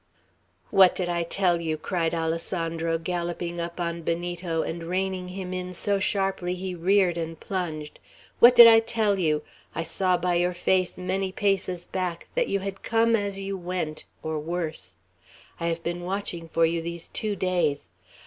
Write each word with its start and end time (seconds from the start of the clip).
"What 0.71 0.95
did 0.95 1.09
I 1.09 1.21
tell 1.21 1.61
you?" 1.61 1.77
cried 1.77 2.15
Alessandro, 2.15 2.97
galloping 2.97 3.61
up 3.61 3.79
on 3.79 4.01
Benito, 4.01 4.63
and 4.63 4.85
reining 4.85 5.27
him 5.27 5.53
in 5.53 5.73
so 5.73 5.99
sharply 5.99 6.55
he 6.55 6.73
reared 6.73 7.19
and 7.19 7.39
plunged. 7.39 7.99
"What 8.39 8.55
did 8.55 8.65
I 8.65 8.79
tell 8.79 9.19
you? 9.19 9.43
I 9.75 9.83
saw 9.83 10.17
by 10.17 10.33
your 10.33 10.55
face, 10.55 10.97
many 10.97 11.31
paces 11.31 11.85
back, 11.85 12.27
that 12.33 12.47
you 12.47 12.61
had 12.61 12.81
come 12.81 13.15
as 13.15 13.39
you 13.39 13.55
went, 13.55 14.05
or 14.23 14.39
worse! 14.39 14.95
I 15.59 15.67
have 15.67 15.83
been 15.83 16.01
watching 16.01 16.47
for 16.47 16.65
you 16.65 16.81
these 16.81 17.07
two 17.09 17.35
days. 17.35 17.89